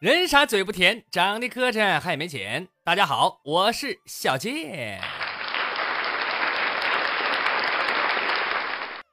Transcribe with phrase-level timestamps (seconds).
[0.00, 2.66] 人傻嘴不甜，长得磕碜还没钱。
[2.82, 4.98] 大家好，我是小健。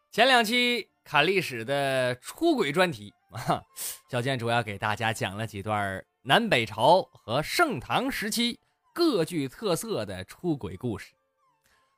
[0.10, 3.62] 前两期看历史的出轨专题啊，
[4.10, 8.58] 小健主要给大家讲了几段南北朝和盛唐时期
[8.94, 11.12] 各具特色的出轨故事。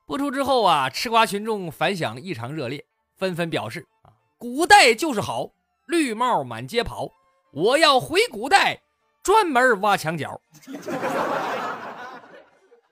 [0.04, 2.84] 播出之后啊，吃瓜群众反响异常热烈，
[3.16, 5.52] 纷纷表示啊，古代就是好，
[5.86, 7.08] 绿帽满街跑。
[7.52, 8.80] 我要回古代，
[9.22, 10.40] 专门挖墙角。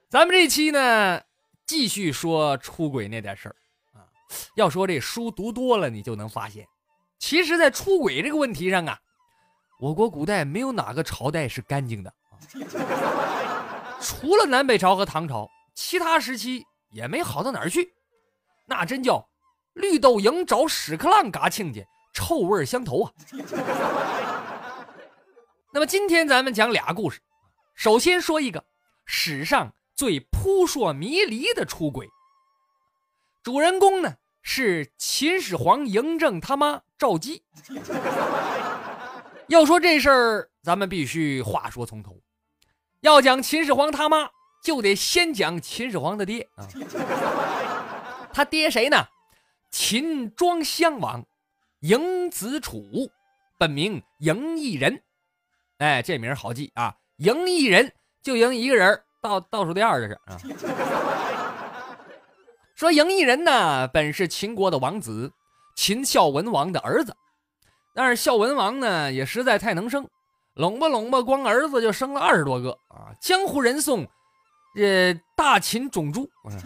[0.09, 1.21] 咱们这期呢，
[1.65, 3.55] 继续说出轨那点事儿
[3.93, 4.03] 啊。
[4.55, 6.67] 要说这书读多了，你就能发现，
[7.19, 8.99] 其实，在出轨这个问题上啊，
[9.79, 12.33] 我国古代没有哪个朝代是干净的啊。
[14.01, 17.93] 除了南北朝和唐朝，其他时期也没好到哪儿去。
[18.65, 19.29] 那真叫
[19.73, 21.81] 绿豆蝇找屎壳郎嘎亲家，
[22.13, 23.11] 臭味相投啊。
[25.71, 27.19] 那么今天咱们讲俩故事，
[27.75, 28.65] 首先说一个
[29.05, 32.07] 史上最扑朔迷离的出轨。
[33.43, 37.43] 主人公呢是秦始皇嬴政他妈赵姬。
[39.47, 42.19] 要说这事儿，咱们必须话说从头。
[43.01, 44.27] 要讲秦始皇他妈，
[44.63, 46.67] 就得先讲秦始皇的爹啊。
[48.33, 48.97] 他爹谁呢？
[49.69, 51.23] 秦庄襄王
[51.81, 52.83] 嬴子楚，
[53.59, 55.03] 本名嬴异人。
[55.79, 56.93] 哎，这名好记啊！
[57.17, 57.91] 赢一人
[58.21, 60.37] 就赢一个人，倒倒数第二这是啊。
[62.75, 65.31] 说赢一人呢，本是秦国的王子，
[65.77, 67.15] 秦孝文王的儿子。
[67.95, 70.05] 但是孝文王呢，也实在太能生，
[70.55, 73.15] 拢吧拢吧，光儿子就生了二十多个啊！
[73.21, 74.05] 江湖人送
[74.75, 76.29] 这大秦种猪，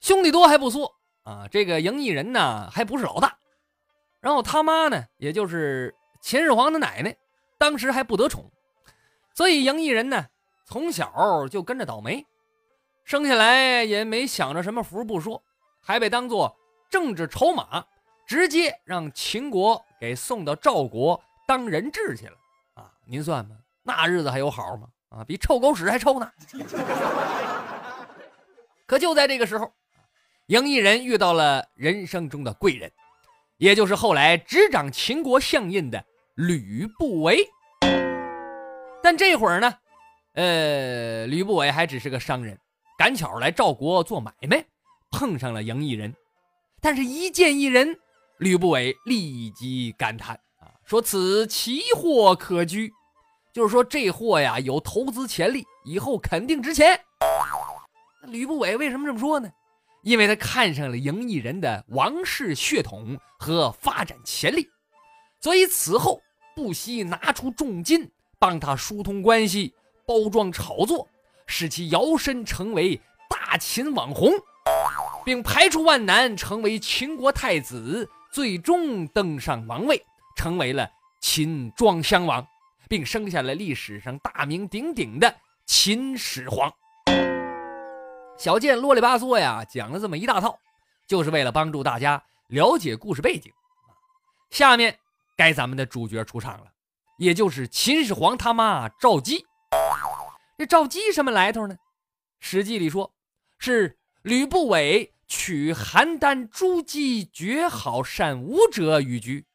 [0.00, 0.92] 兄弟多还不错
[1.22, 1.48] 啊。
[1.50, 3.38] 这个赢一人呢，还不是老大，
[4.20, 5.94] 然后他妈呢，也就是。
[6.22, 7.16] 秦始皇的奶奶
[7.58, 8.48] 当时还不得宠，
[9.34, 10.26] 所以嬴异人呢
[10.64, 12.24] 从小就跟着倒霉，
[13.04, 15.42] 生下来也没享着什么福不说，
[15.80, 16.56] 还被当做
[16.88, 17.84] 政治筹码，
[18.24, 22.36] 直接让秦国给送到赵国当人质去了
[22.74, 22.88] 啊！
[23.04, 24.86] 您算吧，那日子还有好吗？
[25.08, 26.32] 啊，比臭狗屎还臭呢！
[28.86, 29.72] 可就在这个时候，
[30.46, 32.90] 嬴异人遇到了人生中的贵人，
[33.56, 36.02] 也就是后来执掌秦国相印的。
[36.36, 37.46] 吕不韦，
[39.02, 39.74] 但这会儿呢，
[40.32, 42.58] 呃，吕不韦还只是个商人，
[42.96, 44.64] 赶巧来赵国做买卖，
[45.10, 46.14] 碰上了赢异人。
[46.80, 47.98] 但是，一见一人，
[48.38, 52.90] 吕不韦立即感叹啊，说此奇货可居，
[53.52, 56.98] 就是说这货呀有投资潜力，以后肯定值钱。
[58.22, 59.50] 吕不韦为什么这么说呢？
[60.02, 64.66] 因为他看上了赢异人的王室血统和发展潜力。
[65.42, 66.22] 所以此后
[66.54, 68.08] 不惜拿出重金
[68.38, 69.74] 帮他疏通关系、
[70.06, 71.08] 包装炒作，
[71.48, 74.32] 使其摇身成为大秦网红，
[75.24, 80.00] 并排除万难成为秦国太子，最终登上王位，
[80.36, 80.88] 成为了
[81.20, 82.46] 秦庄襄王，
[82.88, 85.34] 并生下了历史上大名鼎鼎的
[85.66, 86.72] 秦始皇。
[88.38, 90.56] 小健啰里吧嗦呀讲了这么一大套，
[91.08, 93.52] 就是为了帮助大家了解故事背景。
[94.48, 94.96] 下面。
[95.36, 96.66] 该咱们的主角出场了，
[97.18, 99.44] 也就是秦始皇他妈赵姬。
[100.58, 101.74] 这赵姬什么来头呢？
[102.38, 103.12] 《史记》里说，
[103.58, 109.46] 是吕不韦娶邯郸朱姬绝好善舞者与居，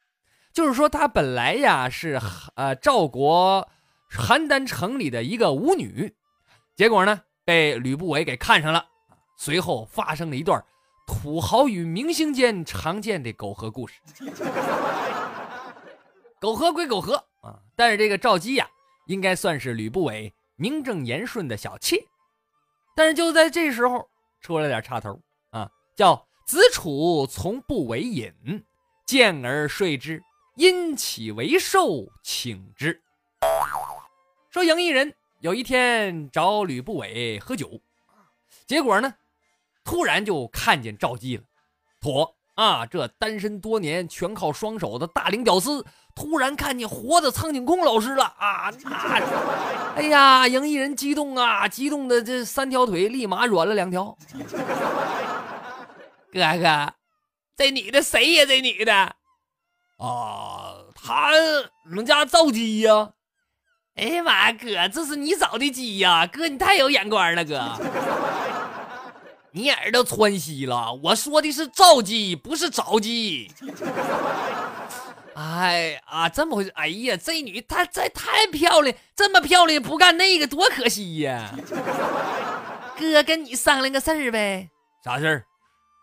[0.51, 2.19] 就是说她本来呀是
[2.55, 3.69] 呃赵国
[4.11, 6.13] 邯郸城里的一个舞女，
[6.75, 8.85] 结果呢被吕不韦给看上了，
[9.37, 10.61] 随后发生了一段
[11.05, 14.01] 土豪与明星间常见的苟合故事。
[16.39, 18.69] 苟合归苟合啊，但是这个赵姬呀，
[19.07, 22.03] 应该算是吕不韦名正言顺的小妾。
[22.95, 24.07] 但是就在这时候，
[24.39, 25.19] 出了点插头
[25.49, 28.31] 啊，叫子楚从不为饮，
[29.05, 30.23] 见而睡之，
[30.55, 33.01] 因起为寿，请之。
[34.51, 37.81] 说赢异人有一天找吕不韦喝酒，
[38.67, 39.15] 结果呢，
[39.83, 41.43] 突然就看见赵姬了，
[41.99, 45.85] 妥啊，这单身多年全靠双手的大龄屌丝。
[46.15, 48.73] 突然看见活的苍井空老师了啊！
[48.83, 54.17] 那，哎呀，赢一人激动啊，激动的这三条腿立马软了两条。
[56.33, 56.93] 哥哥，
[57.55, 58.45] 这女的谁呀？
[58.47, 58.91] 这女的
[59.97, 61.29] 啊，她
[61.85, 63.11] 我们家赵姬呀。
[63.93, 66.25] 哎呀妈呀，哥，这是你找的鸡呀？
[66.25, 67.55] 哥，你太有眼光了，哥。
[69.51, 73.51] 你耳朵穿稀了，我说的是赵姬，不是找鸡。
[75.33, 76.69] 哎啊，这么回事？
[76.71, 81.51] 哎呀，这女她这太漂亮，这么漂亮不干那个多可惜呀！
[82.97, 84.69] 哥跟你商量个事儿呗。
[85.03, 85.45] 啥事儿？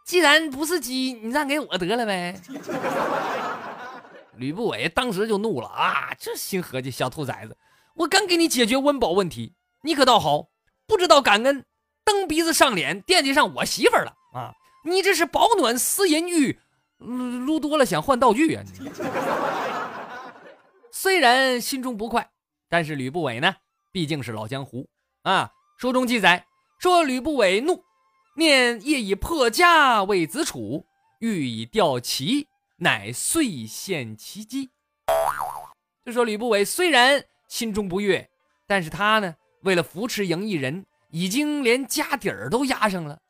[0.06, 2.40] 既然不是鸡，你让给我得了呗。
[4.36, 6.14] 吕不韦当时就怒了啊！
[6.18, 7.56] 这心合计，小兔崽子，
[7.94, 10.48] 我刚给你解决温饱问题，你可倒好，
[10.86, 11.64] 不知道感恩，
[12.04, 14.54] 蹬鼻子上脸，惦记上我媳妇儿了啊！
[14.84, 16.58] 你这是保暖思淫欲。
[16.98, 18.62] 撸多了想换道具啊！
[18.78, 18.90] 你
[20.90, 22.30] 虽然心中不快，
[22.68, 23.56] 但是吕不韦呢，
[23.92, 24.88] 毕竟是老江湖
[25.22, 25.50] 啊。
[25.76, 26.46] 书中记载
[26.78, 27.82] 说，吕不韦怒，
[28.36, 30.86] 念夜以破家为子楚，
[31.18, 32.46] 欲以吊旗，
[32.76, 34.70] 乃遂献其机。
[36.04, 38.30] 就说吕不韦虽然心中不悦，
[38.66, 43.20] 但是他呢，为了扶持赢异人，已经连家底儿都压上了。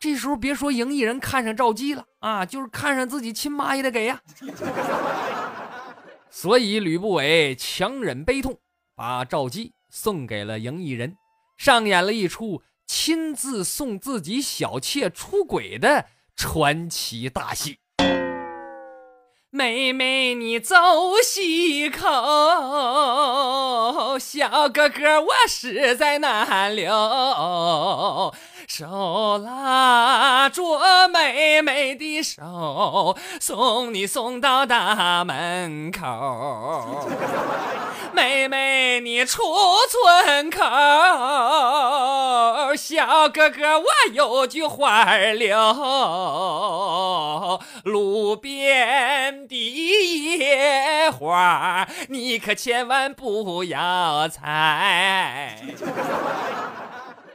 [0.00, 4.18] 这时候别说赢异人看上赵姬了啊，就是看上自己亲妈也得给呀。
[6.30, 8.58] 所以吕不韦强忍悲痛，
[8.94, 11.18] 把赵姬送给了赢异人，
[11.58, 17.78] 上演了一出亲自送自己小妾出轨的传奇大戏。
[19.56, 20.74] 妹妹你走
[21.22, 22.08] 西口，
[24.18, 26.92] 小哥哥我实在难留。
[28.76, 37.08] 手拉着妹妹的手，送你送到大门口。
[38.12, 39.44] 妹妹你出
[39.88, 40.58] 村口，
[42.74, 45.56] 小哥哥我有句话儿留。
[47.84, 55.60] 路边的野花，你可千万不要采。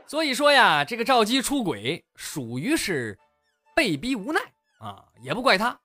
[0.09, 3.19] 所以说呀，这个赵姬出轨属于是
[3.75, 4.41] 被逼无奈
[4.79, 5.79] 啊，也不怪他。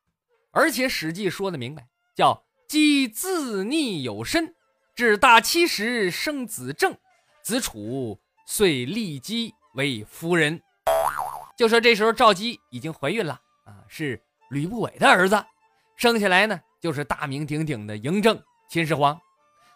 [0.51, 4.55] 而且《史记》说的明白，叫姬自逆有身，
[4.95, 6.97] 至大七时生子正，
[7.43, 10.59] 子楚遂立姬为夫人。
[11.55, 14.19] 就说这时候赵姬已经怀孕了啊，是
[14.49, 15.45] 吕不韦的儿子，
[15.97, 19.21] 生下来呢就是大名鼎鼎的嬴政秦始皇。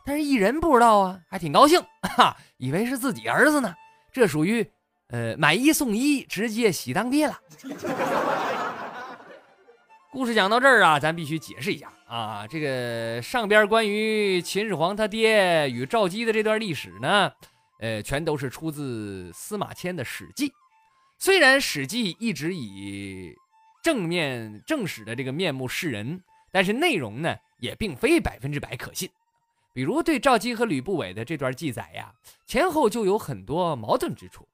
[0.07, 1.79] 但是异人不知道啊，还挺高兴，
[2.17, 3.75] 哈，以为是自己儿子呢。
[4.13, 4.67] 这属于，
[5.09, 7.39] 呃，买一送一，直接喜当爹了。
[10.11, 17.31] 故事讲到这儿啊，咱必须解释一下啊，这个上边关于秦始皇他爹与赵姬的这段历史呢，
[17.81, 20.49] 呃，全都是出自司马迁的《史记》。
[21.19, 23.35] 虽然《史记》一直以
[23.83, 29.09] 正面正史的这个面目示人，但是内容呢，也并非百分之百可信。
[29.79, 32.13] 比如对赵姬和吕不韦的这段记载呀，
[32.45, 34.45] 前后就有很多矛盾之处，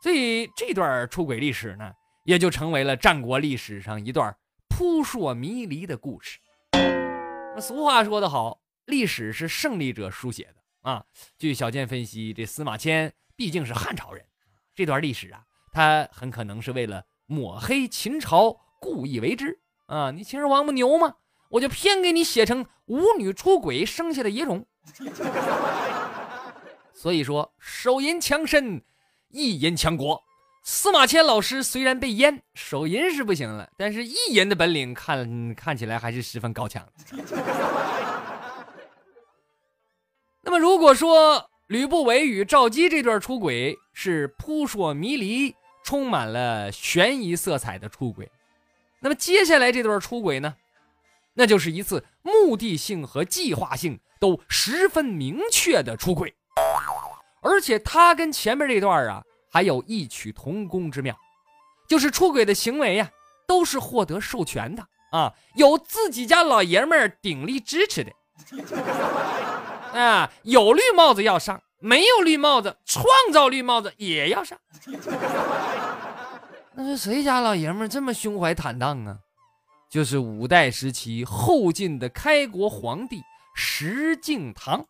[0.00, 1.92] 所以这段出轨历史呢，
[2.22, 4.32] 也就成为了战国历史上一段
[4.68, 6.38] 扑朔迷离的故事。
[6.70, 11.04] 那俗话说得好，历史是胜利者书写的啊。
[11.36, 14.24] 据小健分析，这司马迁毕竟是汉朝人，
[14.76, 15.42] 这段历史啊，
[15.72, 20.12] 他很可能是为了抹黑秦朝故意为之啊。
[20.12, 21.16] 你秦始皇不牛吗？
[21.52, 24.64] 我就偏给你写成舞女出轨生下的野种，
[26.94, 28.82] 所以说手淫强身，
[29.28, 30.22] 意淫强国。
[30.64, 36.86] 司马迁老师虽然被阉，手淫是不行了，但是意淫的本领看看起来还是十分高强。
[40.44, 48.30] 那么如果说吕不韦与赵姬这段出轨是扑朔迷离、充满了悬疑色彩的出轨，
[49.00, 50.56] 那么接下来这段出轨呢？
[51.34, 56.34] 那就是一次目的性和计划性都十分明确的出轨，
[57.42, 61.16] 而且他跟前面这段啊还有异曲同工之妙，
[61.88, 63.10] 就是出轨的行为呀
[63.46, 68.12] 都是获得授权的啊，有自己家老爷们儿鼎力支持的，
[69.98, 74.58] 啊，有绿帽子要上，没有绿帽子，创造绿帽子也要上。
[76.74, 79.18] 那是谁家老爷们儿这么胸怀坦荡啊？
[79.92, 83.22] 就是五代时期后晋的开国皇帝
[83.54, 84.82] 石敬瑭。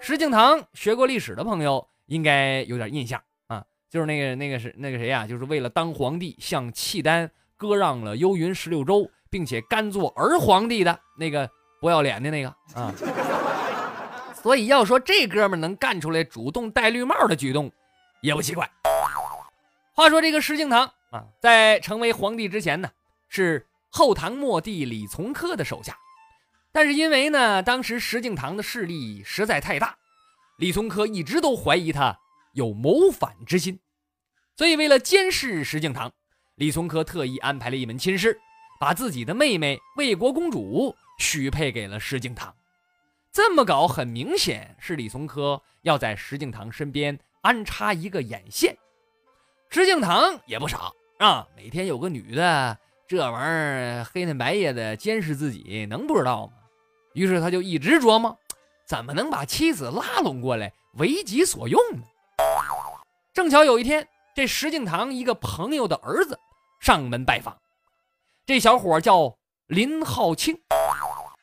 [0.00, 5.26] 石敬瑭学过历史的朋友应该有点印象啊，就是那个那个是那个谁呀？
[5.26, 11.46] 就是为了当皇帝向契丹割让了幽云十六州，并且甘做儿皇帝的那个
[11.82, 12.90] 不要脸的那个啊。
[14.32, 17.70] 所以要说这哥们能干出来主动戴绿帽的举动，
[18.22, 18.66] 也不奇怪。
[19.92, 22.88] 话说这个石敬瑭啊，在成为皇帝之前呢。
[23.30, 25.96] 是后唐末帝李从珂的手下，
[26.72, 29.96] 但是因为呢，当时石敬瑭的势力实在太大，
[30.58, 32.18] 李从珂一直都怀疑他
[32.52, 33.78] 有谋反之心，
[34.56, 36.10] 所以为了监视石敬瑭，
[36.56, 38.38] 李从珂特意安排了一门亲事，
[38.80, 42.52] 把自己的妹妹魏国公主许配给了石敬瑭。
[43.32, 48.76] 这么搞，很明显是李从珂要在石敬瑭身边安插一个眼线。
[49.68, 52.76] 石敬瑭也不傻啊，每天有个女的
[53.10, 56.52] 这玩意儿黑天白夜的监视自己，能不知道吗？
[57.12, 58.38] 于是他就一直琢磨，
[58.86, 62.04] 怎么能把妻子拉拢过来为己所用呢？
[63.34, 66.38] 正巧有一天，这石敬瑭一个朋友的儿子
[66.80, 67.58] 上门拜访，
[68.46, 69.36] 这小伙叫
[69.66, 70.56] 林浩清。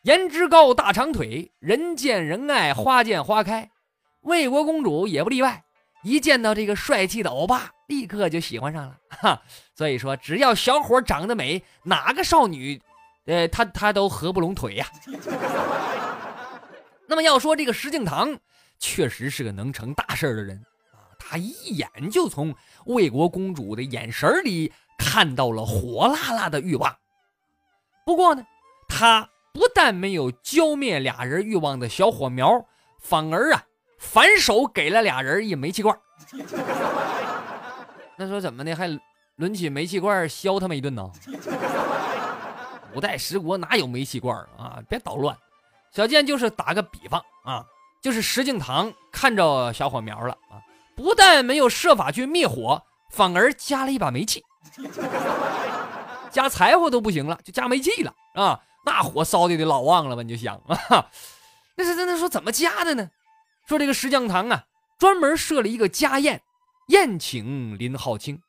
[0.04, 3.70] 颜值高，大长腿，人见人爱，花见花开。
[4.22, 5.66] 魏国公主也不例外，
[6.02, 8.96] 一见到这个帅气的欧巴，立刻就喜欢上了。
[9.10, 9.42] 哈，
[9.74, 12.82] 所以说，只要小伙长得美，哪个少女，
[13.26, 14.88] 呃，他他都合不拢腿呀。
[17.08, 18.38] 那么要说这个石敬瑭，
[18.80, 20.64] 确实是个能成大事的人
[20.94, 26.96] 啊，他一眼就从魏国公主的眼神里看到了火辣辣的欲望。
[28.06, 28.46] 不过呢，
[28.88, 29.30] 他。
[29.54, 32.64] 不但没有浇灭俩人欲望的小火苗，
[33.02, 33.66] 反而啊，
[33.98, 35.98] 反手给了俩人一煤气罐。
[38.18, 38.88] 那说怎么的，还
[39.36, 41.12] 抡起煤气罐削他们一顿呢？
[42.96, 44.82] 五代十国哪有煤气罐啊？
[44.90, 45.38] 别捣乱。
[45.92, 47.64] 小健就是打个比方啊，
[48.02, 50.62] 就是石敬瑭看着小火苗了啊，
[50.96, 52.82] 不但没有设法去灭火，
[53.12, 54.44] 反而加了一把煤气，
[56.32, 58.60] 加柴火都不行了，就加煤气了啊。
[58.86, 60.24] 那火烧的得老旺了吧？
[60.24, 61.10] 你就想啊，
[61.76, 63.10] 那是那说怎么加的呢？
[63.68, 64.64] 说这个石敬瑭啊，
[64.98, 66.42] 专门设了一个家宴，
[66.88, 68.42] 宴请林浩清。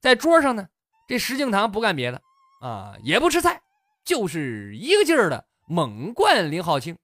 [0.00, 0.68] 在桌上呢，
[1.08, 2.20] 这石敬瑭不干别的
[2.60, 3.60] 啊，也不吃菜，
[4.04, 6.96] 就是一个劲儿的猛灌林浩清。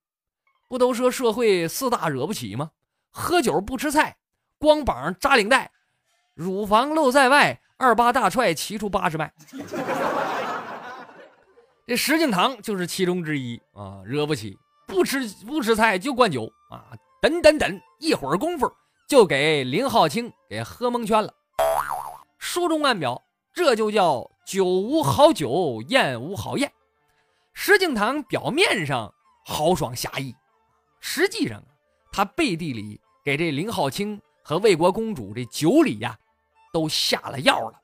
[0.68, 2.70] 不都说社会四大惹不起吗？
[3.10, 4.16] 喝酒不吃菜，
[4.58, 5.70] 光膀扎领带，
[6.34, 9.30] 乳房露在外，二八大踹骑出八十迈。
[11.86, 18.72] 这石敬瑭就是其中之一啊，惹不起，不吃不吃菜就灌酒啊，等等等，一会儿功夫
[19.12, 21.34] 就给林浩清给喝蒙圈了。
[22.38, 26.72] 书中暗表，这就叫酒无好酒，宴无好宴。
[27.52, 29.12] 石敬瑭表面上
[29.44, 30.34] 豪爽侠义，
[30.98, 31.62] 实际上
[32.10, 36.18] 他背地里给这林浩清和魏国公主这酒里呀，
[36.72, 37.78] 都下了药了。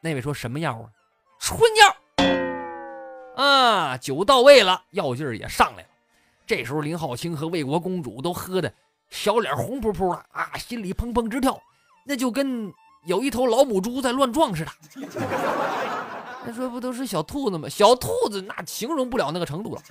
[0.00, 0.88] 那位说什么药啊？
[1.40, 3.44] 春药。
[3.44, 5.88] 啊，酒到位了，药劲儿也上来了。
[6.46, 8.72] 这时候，林浩清和魏国公主都喝的
[9.12, 11.60] 小脸红扑扑的啊，心里砰砰直跳，
[12.06, 12.72] 那就跟
[13.04, 14.72] 有一头老母猪在乱撞似的。
[16.44, 17.68] 那说不都是小兔子吗？
[17.68, 19.82] 小兔子那形容不了那个程度了，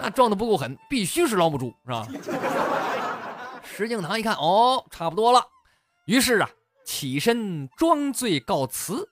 [0.00, 2.06] 那撞的不够狠，必须是老母猪，是吧？
[3.64, 5.42] 石敬瑭一看，哦，差不多了，
[6.04, 6.50] 于是啊，
[6.84, 9.08] 起身装醉告辞。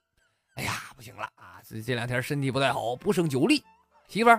[0.57, 1.57] 哎呀，不行了啊！
[1.67, 3.65] 这这两天身体不太好，不胜酒力。
[4.09, 4.31] 媳妇，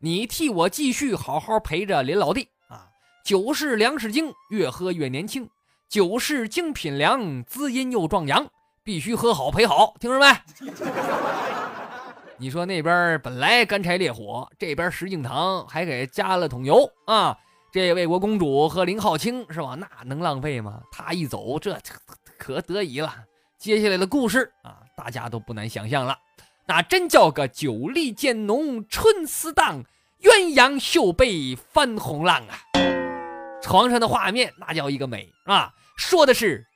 [0.00, 2.48] 你替我继续好好陪着林老弟！
[3.26, 5.50] 酒是粮食精，越喝越年轻。
[5.88, 8.46] 酒是精品粮，滋阴又壮阳，
[8.84, 10.26] 必须喝好陪好，听着没？
[12.36, 17.36] 你说那边本来干柴烈火，这边石敬瑭还给加了桶油啊！
[17.72, 19.76] 这魏国公主和林浩卿是吧？
[19.76, 20.80] 那能浪费吗？
[20.92, 21.76] 他一走，这
[22.38, 23.12] 可得意了。
[23.58, 26.16] 接下来的故事啊，大家都不难想象了，
[26.64, 29.82] 那真叫个酒力渐浓春思荡，
[30.22, 32.54] 鸳鸯绣被翻红浪啊！
[33.66, 35.72] 床上的画面那叫一个美啊！
[35.96, 36.68] 说的是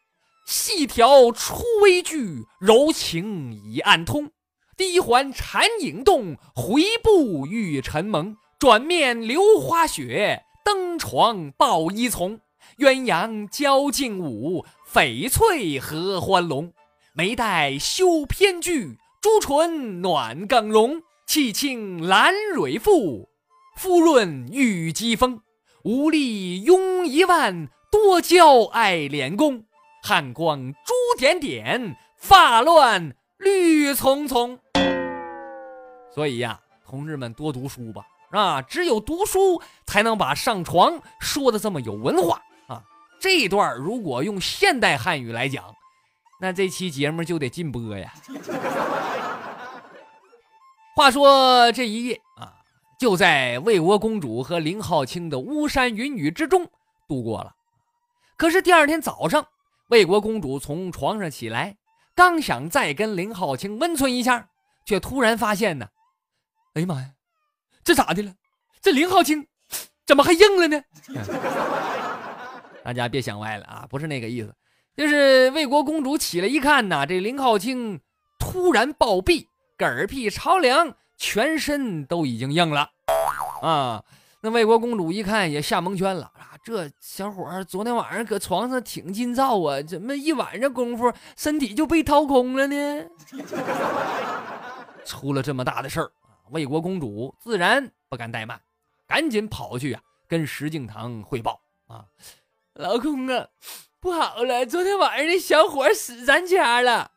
[0.45, 4.33] 细条出微句，柔情已暗通，
[4.77, 12.41] 低环缠影动，回步欲沉蒙，转面流花雪，登床抱衣从，
[12.79, 14.67] 鸳鸯交颈舞。
[14.93, 16.73] 翡翠合欢龙，
[17.15, 21.01] 眉黛羞偏聚，朱唇暖更容。
[21.25, 23.29] 气清兰蕊馥，
[23.77, 25.41] 肤润玉肌风。
[25.83, 29.65] 无力拥一万，多娇爱敛宫。
[30.03, 34.59] 汗光珠点点，发乱绿葱葱。
[36.15, 42.83] 所以呀，同志们多读书吧，啊，只有读书才能把上床说的这么有文化啊。
[43.19, 45.65] 这一段如果用现代汉语来讲，
[46.41, 48.13] 那这期节目就得禁播呀。
[50.97, 52.60] 话说这一夜啊，
[53.01, 56.69] 就在魏国公主和林浩清的巫山云雨之中
[57.09, 57.55] 度过了。
[58.37, 59.47] 可是第二天早上，
[59.89, 61.79] 魏国公主从床上起来，
[62.15, 64.51] 刚想再跟林浩清温存一下，
[64.85, 65.89] 却突然发现呢，
[66.75, 67.09] 哎呀妈呀，
[67.83, 68.35] 这咋的了？
[68.83, 69.47] 这林浩清
[70.07, 70.85] 怎么还硬了呢？
[72.85, 74.55] 大家别想歪了啊，不是那个意思，
[74.95, 77.99] 就是魏国公主起来一看呐，这林浩清
[78.39, 79.47] 突然暴毙，
[79.79, 82.91] 嗝屁朝凉，全身都已经硬了
[83.61, 84.03] 啊！
[84.41, 86.57] 那魏国公主一看也吓蒙圈了啊！
[86.65, 93.05] 这小伙儿昨天晚上搁床上挺劲造啊，怎么一晚上功夫身体就被掏空了呢？
[95.05, 96.11] 出了这么大的事儿！
[96.49, 98.59] 魏国公主自然不敢怠慢，
[99.07, 102.07] 赶紧跑去啊，跟石敬瑭汇报啊
[102.75, 103.47] ：“老公啊，
[104.01, 107.11] 不好了，昨天晚上那小伙死咱家了。”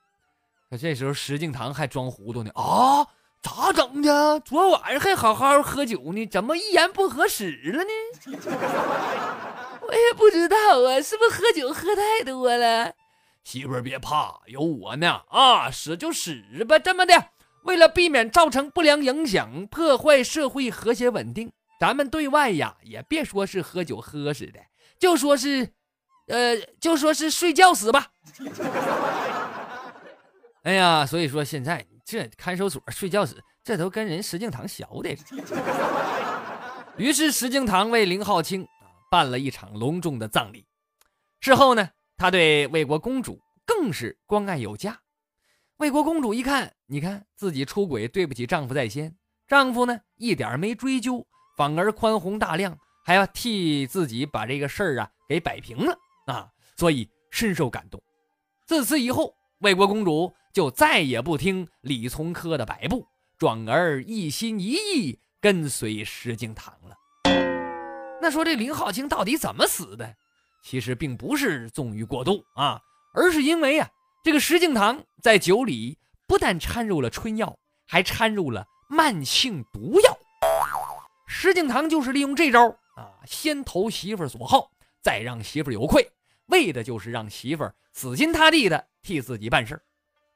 [0.70, 3.08] 可这时候石敬瑭还装糊涂呢啊！
[3.44, 4.40] 咋整的？
[4.40, 7.90] 昨晚上还好好喝酒呢，怎么一言不合死了呢？
[9.86, 12.94] 我也不知道啊，是不是喝酒喝太多了？
[13.44, 15.70] 媳妇儿别怕，有我呢啊！
[15.70, 17.32] 死就死吧，这么的，
[17.64, 24.62] 为了避免造成不良影响，破坏社会和谐稳定，咱们对外呀也别说是喝酒喝死的，
[24.98, 25.74] 就说是，
[26.28, 28.08] 呃，就说是睡觉死吧。
[30.64, 31.86] 哎呀，所以说现在。
[32.06, 35.18] 这看守所睡觉时，这都跟人石敬瑭学的。
[36.98, 40.66] 于是石敬瑭为林浩清啊办了一场隆重的葬礼。
[41.40, 45.00] 事后呢，他对魏国公主更是关爱有加。
[45.78, 49.16] 魏国公主一看，你看自己出轨对不起丈夫在先，
[49.48, 51.26] 丈夫呢一点没追究，
[51.58, 58.02] 反而宽宏大量，还要替自己把这个事儿啊给摆平了啊，所以深受感动。
[58.68, 60.34] 自此以后，魏国公主。
[60.54, 63.08] 就再也不听李从珂的摆布，
[63.40, 66.96] 转而一心一意跟随石敬瑭了。
[68.22, 70.16] 那说这林浩清到底怎么死的？
[70.64, 72.80] 其实并不是纵欲过度啊，
[73.16, 73.90] 而是因为啊，
[74.24, 77.58] 这个石敬瑭在酒里不但掺入了春药，
[77.88, 80.18] 还掺入了慢性毒药。
[81.28, 84.70] 石敬瑭就是利用这招啊，先投媳妇所好，
[85.02, 86.08] 再让媳妇有愧，
[86.46, 89.82] 为的就是让媳妇死心塌地的替自己办事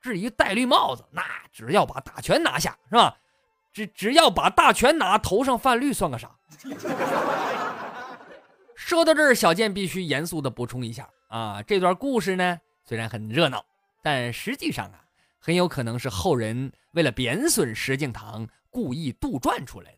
[0.01, 3.18] 至于戴绿帽子，那只要把大权拿下，是吧？
[3.74, 6.36] 只只要把大权拿，头上泛绿算个啥？
[8.75, 13.64] 说到这儿，小健必须严肃的补充一下啊，这段故事呢，虽然很热闹，
[14.01, 15.03] 但实际上啊，
[15.40, 19.98] 很有可能是后人为了贬损石敬瑭故意杜撰出来的。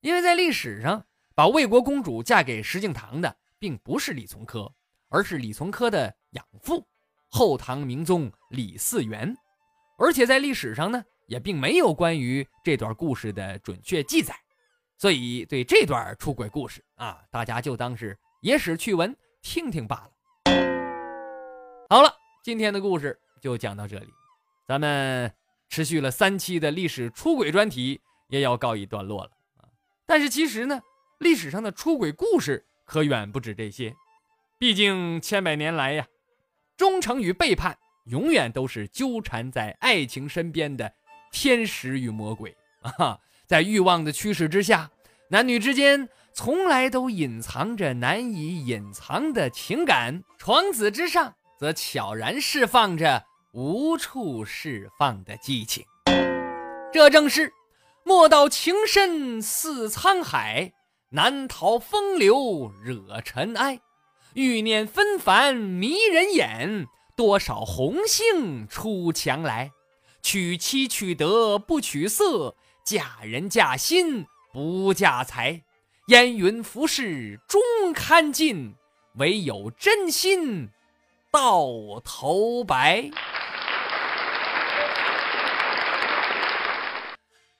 [0.00, 1.04] 因为在历史上，
[1.34, 4.72] 把魏国公主嫁给石敬瑭的，并不是李从珂，
[5.08, 6.86] 而是李从珂的养父。
[7.30, 9.34] 后唐明宗李嗣源，
[9.96, 14.34] 而且在历史上呢，也并没有关于这段故事的准确记载，
[14.98, 20.10] 所以对这段出轨故事啊，大家就当是野史趣闻听听罢了。
[21.88, 22.12] 好了，
[22.42, 24.08] 今天的故事就讲到这里，
[24.66, 25.32] 咱们
[25.68, 29.68] 持续了三期的历史出轨专题也要告一段落了啊。
[30.04, 30.80] 但是其实呢，
[31.18, 33.94] 历史上的出轨故事可远不止这些，
[34.58, 36.06] 毕竟千百年来呀。
[36.80, 40.90] 忠诚与背叛永远都是纠缠在爱情身边的
[41.30, 43.18] 天使与魔鬼啊！
[43.46, 44.90] 在欲望的驱使之下，
[45.28, 55.84] 男女之间从来都隐藏着难以隐藏的情感，床子之上则悄然释放着无处释放的激情。
[56.90, 57.52] 这正是
[58.04, 60.72] 莫道情深似沧海，
[61.10, 63.82] 难逃风流惹尘埃。
[64.34, 69.72] 欲念纷繁迷人眼，多少红杏出墙来。
[70.22, 75.62] 娶妻娶德不娶色，嫁人嫁心不嫁财。
[76.06, 77.60] 烟云浮世终
[77.92, 78.74] 看尽，
[79.16, 80.68] 唯有真心
[81.32, 81.66] 到
[82.04, 83.10] 头白。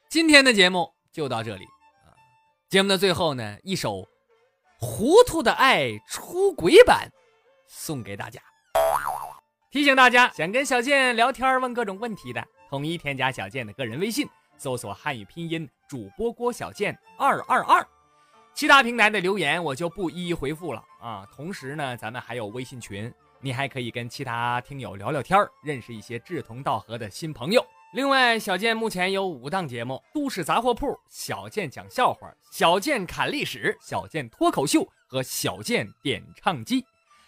[0.09, 2.15] 今天的节目就到这里啊！
[2.69, 4.07] 节目的最后呢，一首。
[4.81, 7.07] 糊涂的爱出轨版
[7.67, 8.41] 送给大家。
[9.71, 17.87] 提醒大家，想跟小健聊天问各种问题的，统一添加小健的个人微信，搜索汉语拼音主播郭小健二二二。
[18.55, 21.27] 其他平台的留言我就不一一回复了啊。
[21.31, 27.65] 同时呢，咱们还有微信群，你还可以跟其他听友聊聊天认识一些志同道合的新朋友。
[27.93, 36.85] 另外，小健目前有五档节目：都市杂货铺、小健讲笑话、小健侃历史、小健脱口秀和小健点唱机。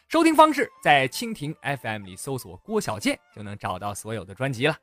[0.07, 4.77] 收听方式在蜻蜓 FM 里搜索“郭小健”就能找到所有的专辑了。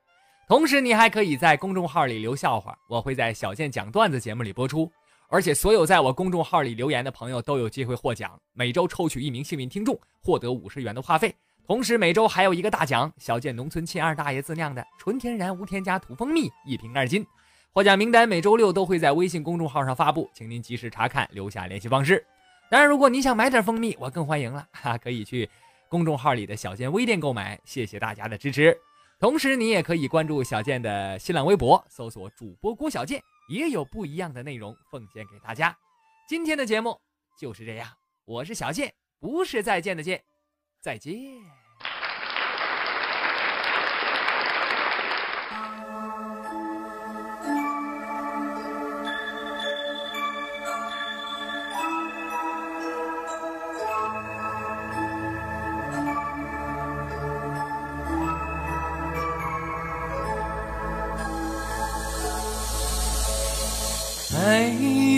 [0.49, 4.91] 同时，你还可以在公众号里留笑话，我会在小健讲段子节目里播出。
[5.29, 11.33] 而且，所有在我公众号里留言的朋友都有机会获奖，每周抽取一名幸运听众，获得五十元的话费。
[11.69, 17.23] 同时每周还有一个大奖，小健农村亲二大爷自酿的纯天然无添加土蜂蜜一瓶二斤。
[17.71, 22.25] 获奖名单每周六都会在微信公众号上发布，请您及时查看，留下联系方式。
[22.71, 25.47] 当然，如果你想买点蜂蜜，我更欢迎了哈，可以去
[25.87, 27.61] 公众号里的小健微店购买。
[27.65, 28.75] 谢谢大家的支持。
[29.19, 35.77] 同时，你也可以关注小健的新浪微博，搜索主播郭小健，也有不一样的内容奉献给大家。
[36.27, 36.99] 今天的节目
[37.39, 37.87] 就是这样，
[38.25, 40.19] 我是小健，不是再见的见，
[40.81, 41.58] 再见。
[64.41, 64.63] 还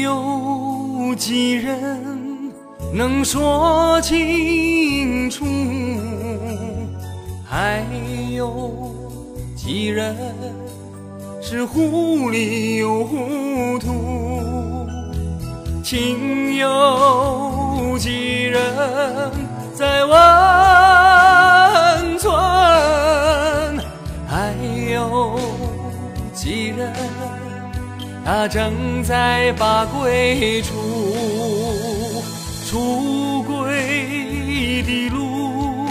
[0.01, 2.51] 有几人
[2.91, 5.45] 能说清楚？
[7.47, 7.85] 还
[8.35, 8.95] 有
[9.55, 10.15] 几人
[11.39, 14.89] 是糊里又糊涂？
[15.83, 18.59] 情有几人
[19.75, 20.17] 在温
[22.17, 22.33] 存？
[24.27, 24.55] 还
[24.91, 25.37] 有
[26.33, 26.91] 几人？
[28.33, 30.71] 他正在把归处，
[32.65, 35.85] 出轨的路，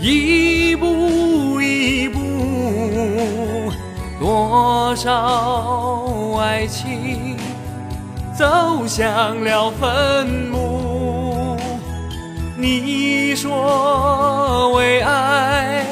[0.00, 3.72] 一步一步，
[4.20, 7.36] 多少爱情
[8.38, 11.58] 走向了坟墓。
[12.56, 15.84] 你说为爱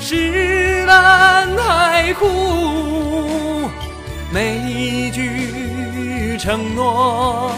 [0.00, 3.11] 是难还苦？
[4.32, 7.52] 每一句承诺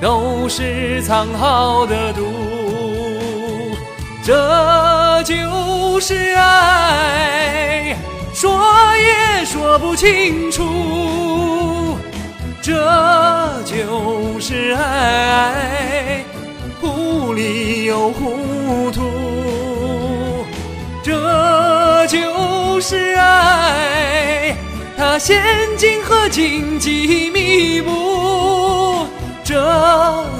[0.00, 2.24] 都是藏好的毒，
[4.24, 7.94] 这就是爱，
[8.32, 8.58] 说
[8.96, 11.98] 也说不清楚。
[12.62, 12.72] 这
[13.64, 16.24] 就是爱，
[16.80, 20.46] 糊里又糊涂。
[21.02, 23.93] 这就是爱。
[24.96, 25.42] 他陷
[25.76, 29.06] 阱和荆棘密布，
[29.42, 29.54] 这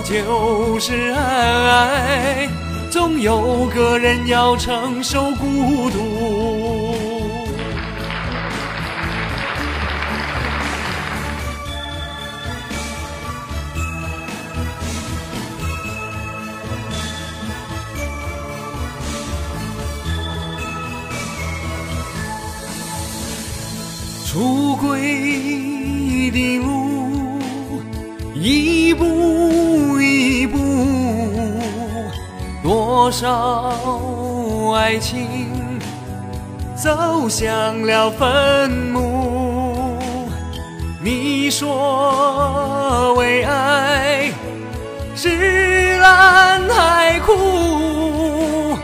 [0.05, 2.49] 就是爱，
[2.91, 6.94] 总有个人要承受孤独。
[24.35, 24.99] 出轨
[26.33, 27.39] 的路，
[28.35, 30.59] 一步一步，
[32.61, 33.79] 多少
[34.75, 35.29] 爱情
[36.75, 39.97] 走向了坟墓。
[41.01, 44.33] 你说为爱
[45.15, 48.77] 是蓝海苦，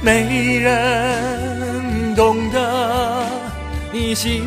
[0.00, 3.26] 没人懂得。
[3.92, 4.42] 你心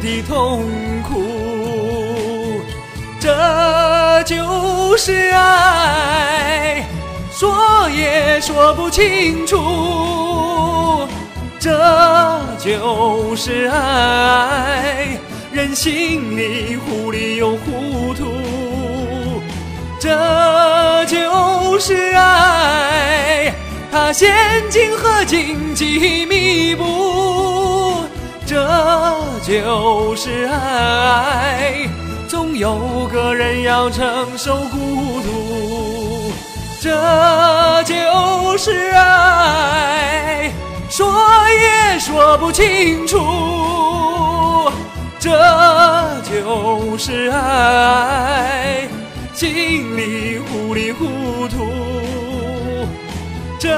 [0.00, 0.64] 的痛
[1.02, 2.60] 苦，
[3.20, 6.86] 这就是爱，
[7.30, 11.06] 说也说不清楚。
[11.58, 11.70] 这
[12.58, 15.18] 就是爱，
[15.52, 18.24] 人心里糊里又糊涂。
[19.98, 23.52] 这就是爱，
[23.92, 24.34] 它陷
[24.70, 28.04] 阱和荆棘密布。
[28.46, 28.58] 这
[29.42, 31.88] 就是爱，
[32.28, 36.32] 总有个人要承受孤独。
[36.80, 40.52] 这就是爱，
[40.88, 41.12] 说
[41.50, 43.18] 也说不清楚。
[45.18, 45.30] 这
[46.22, 48.88] 就是爱，
[49.34, 51.66] 心里糊里糊涂。
[53.58, 53.68] 这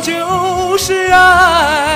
[0.00, 1.95] 就是爱。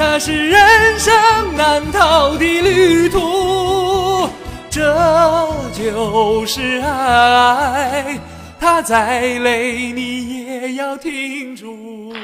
[0.00, 0.58] 它是人
[0.98, 1.12] 生
[1.58, 4.26] 难逃的旅途，
[4.70, 4.82] 这
[5.76, 8.18] 就是爱。
[8.58, 12.14] 它再累，你也要挺住。